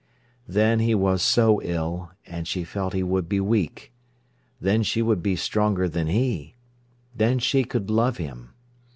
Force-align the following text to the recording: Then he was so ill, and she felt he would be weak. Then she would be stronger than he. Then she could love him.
Then 0.47 0.79
he 0.79 0.95
was 0.95 1.21
so 1.21 1.61
ill, 1.61 2.09
and 2.25 2.47
she 2.47 2.63
felt 2.63 2.93
he 2.93 3.03
would 3.03 3.29
be 3.29 3.39
weak. 3.39 3.93
Then 4.59 4.81
she 4.81 5.03
would 5.03 5.21
be 5.21 5.35
stronger 5.35 5.87
than 5.87 6.07
he. 6.07 6.55
Then 7.15 7.37
she 7.37 7.63
could 7.63 7.91
love 7.91 8.17
him. 8.17 8.49